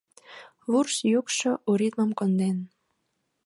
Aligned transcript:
Вурс 0.71 0.95
йӱкшӧ 1.11 1.51
у 1.69 1.71
ритмым 1.79 2.11
конден. 2.19 2.57